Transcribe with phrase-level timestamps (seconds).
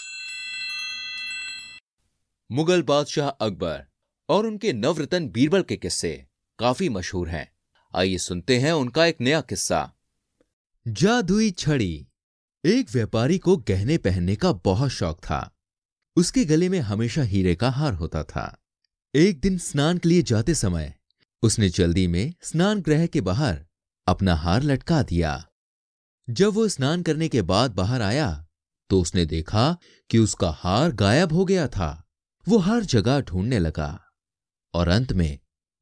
[2.52, 3.86] मुगल बादशाह अकबर
[4.30, 6.28] और उनके नवरत्न बीरबल के किस्से
[6.60, 7.52] काफ़ी मशहूर हैं।
[7.96, 9.94] आइए सुनते हैं उनका एक नया किस्सा।
[10.88, 12.08] जादुई छड़ी।
[12.66, 15.58] एक व्यापारी को गहने पहनने का बहुत शौक था।
[16.16, 18.64] उसके गले में हमेशा हीरे का हार होता था।
[19.16, 20.94] एक दिन स्नान के लिए जाते समय
[21.42, 23.66] उसने जल्दी में स्नान ग्रह के बाहर
[24.08, 25.49] अपना हार लटका दिया।
[26.30, 28.46] जब वो स्नान करने के बाद बाहर आया
[28.90, 29.78] तो उसने देखा
[30.10, 32.10] कि उसका हार गायब हो गया था।
[32.48, 33.90] वो हर जगह ढूँढने लगा
[34.74, 35.40] और अंत में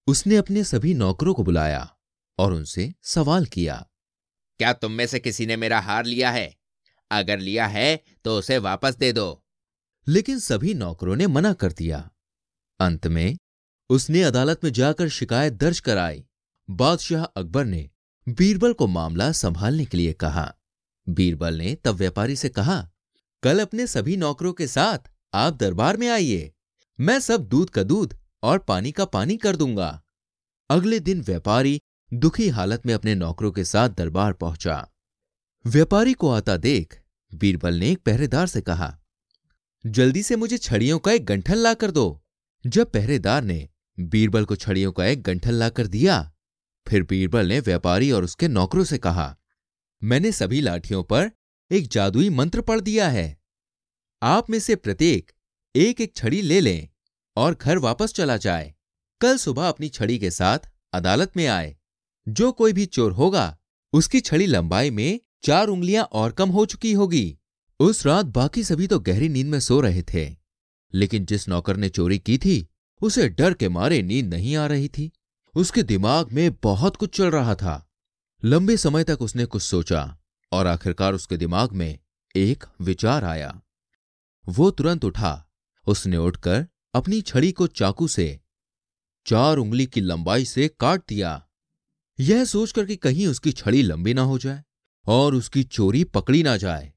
[0.08, 1.98] उसने अपने सभी नौकरों को बुलाया
[2.40, 3.76] और उनसे सवाल किया,
[4.60, 6.54] क्या तुम में से किसी ने मेरा हार लिया है?
[7.12, 9.44] अगर लिया है तो उसे वापस दे दो।
[10.08, 12.09] लेकिन सभी नौकरों ने मना कर दिया।
[12.80, 13.38] अंत में
[13.90, 16.23] उसने अदालत में जाकर शिकायत दर्ज कराई।
[16.70, 17.90] बादशाह अकबर ने
[18.27, 20.54] बीरबल को मामला संभालने के लिए कहा।
[21.08, 22.89] बीरबल ने तब व्यापारी से कहा,
[23.44, 26.52] कल अपने सभी नौकरों के साथ आप दरबार में आइए।
[27.00, 30.02] मैं सब दूध का दूध और पानी का पानी कर दूँगा
[30.69, 31.80] अगले दिन व्यापारी
[32.11, 34.88] दुखी हालत में अपने नौकरों के साथ दरबार पहुँचा।
[35.66, 37.00] व्यापारी को आता देख
[37.31, 38.97] बीरबल ने एक पहरेदार से कहा,
[39.86, 42.23] जल्दी से मुझे छड़ियों का एक गंठल ला कर दो
[42.66, 43.67] जब पहरेदार ने
[44.00, 46.31] बीरबल को छड़ियों का एक गंठल लाकर दिया
[46.88, 49.36] फिर बीरबल ने व्यापारी और उसके नौकरों से कहा,
[50.02, 51.32] मैंने सभी लाठियों पर
[51.72, 53.38] एक जादुई मंत्र पढ़ दिया है।
[54.22, 55.32] आप में से प्रत्येक
[55.76, 56.88] एक एक छड़ी ले लें
[57.38, 58.74] और घर वापस चला जाए।
[59.22, 61.76] कल सुबह अपनी छड़ी के साथ अदालत में आए।
[62.28, 63.58] जो कोई भी चोर होगा,
[63.94, 67.38] उसकी छड़ी लंबाई में चार उंगलियाँ और कम हो चुकी होगी।
[67.80, 70.30] उस रात बाकी सभी तो गहरी नींद में सो रहे थे,
[70.94, 72.68] लेकिन जिस नौकर ने चोरी की थी,
[73.02, 75.12] उसे डर के मारे नींद नहीं आ रही थी।
[75.58, 77.89] उसके दिमाग में बहुत कुछ चल रहा था।
[78.44, 80.17] लंबे समय तक उसने कुछ सोचा
[80.52, 82.00] और आखिरकार उसके दिमाग में
[82.36, 83.61] एक विचार आया।
[84.50, 85.50] वो तुरंत उठा।
[85.88, 88.40] उसने उठकर अपनी छड़ी को चाकू से
[89.25, 91.47] चार उंगली की लंबाई से काट दिया।
[92.19, 94.63] यह सोचकर कि कहीं उसकी छड़ी लंबी ना हो जाए
[95.06, 96.94] और उसकी चोरी पकड़ी ना जाए,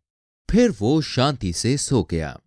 [0.48, 2.40] फिर वो शांति से सो गया।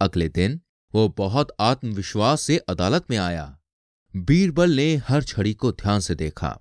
[0.00, 0.60] अगले दिन
[0.94, 3.59] वो बहुत आत्मविश्वास से अदालत में आया।
[4.14, 6.58] बीरबल ने हर छड़ी को ध्यान से देखा।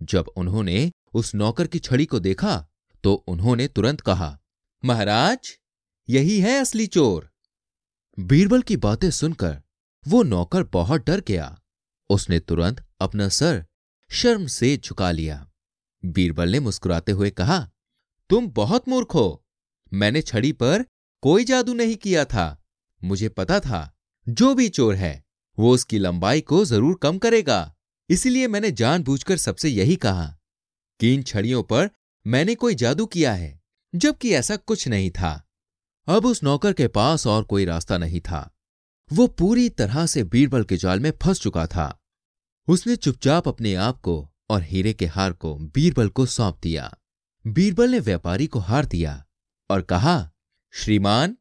[0.00, 2.66] जब उन्होंने उस नौकर की छड़ी को देखा
[3.04, 4.38] तो उन्होंने तुरंत कहा,
[4.84, 5.56] महाराज,
[6.08, 7.30] यही है असली चोर!
[8.18, 9.60] बीरबल की बातें सुनकर
[10.06, 11.56] वो नौकर बहुत डर गया।
[12.10, 13.64] उसने तुरंत अपना सर
[14.10, 15.46] शर्म से झुका लिया।
[16.02, 17.58] बीरबल ने मुस्कुराते हुए कहा,
[18.30, 19.44] तुम बहुत मूर्ख हो।
[19.92, 20.84] मैंने छड़ी पर
[21.22, 22.62] कोई जादू नहीं किया था।
[23.02, 25.22] मुझे पता था, जो भी चोर है
[25.60, 27.74] वो उसकी लंबाई को ज़रूर कम करेगा।
[28.10, 30.26] इसीलिए मैंने जानबूझकर सबसे यही कहा
[31.00, 31.90] कि इन छड़ियों पर
[32.26, 33.60] मैंने कोई जादू किया है,
[33.94, 35.32] जबकि ऐसा कुछ नहीं था।
[36.08, 38.50] अब उस नौकर के पास और कोई रास्ता नहीं था।
[39.10, 41.98] वो पूरी तरह से बीरबल के जाल में फंस चुका था।
[42.68, 44.14] उसने चुपचाप अपने आप को
[44.50, 46.90] और हीरे के हार को बीरबल को सौंप दिया।
[47.44, 49.24] बीरबल ने व्यापारी को हार दिया
[49.70, 50.30] और कहा,
[50.74, 51.36] श्रीमान,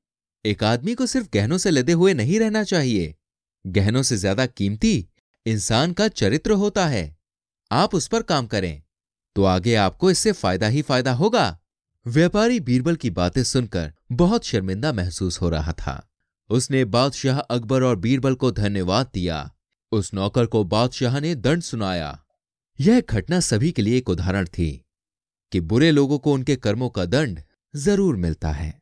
[0.45, 3.15] एक आदमी को सिर्फ़ गहनों से लदे हुए नहीं रहना चाहिए।
[3.65, 5.07] गहनों से ज़्यादा कीमती
[5.45, 7.17] इंसान का चरित्र होता है।
[7.71, 8.81] आप उस पर काम करें
[9.35, 11.57] तो आगे आपको इससे फ़ायदा ही फ़ायदा होगा।
[12.05, 16.05] व्यापारी बीरबल की बातें सुनकर बहुत शर्मिंदा महसूस हो रहा था।
[16.49, 19.49] उसने बादशाह अकबर और बीरबल को धन्यवाद दिया।
[19.91, 22.17] उस नौकर को बादशाह ने दंड सुनाया।
[22.79, 24.71] यह घटना सभी के लिए एक उदाहरण थी
[25.51, 27.41] कि बुरे लोगों को उनके कर्मों का दंड
[27.73, 28.78] ज़रूर मिलता है।